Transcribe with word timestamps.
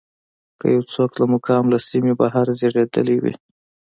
که 0.59 0.65
یو 0.75 0.81
څوک 0.93 1.11
له 1.19 1.25
مقام 1.33 1.65
له 1.73 1.77
سیمې 1.87 2.13
بهر 2.21 2.47
زېږېدلی 2.59 3.17
وي. 3.23 3.33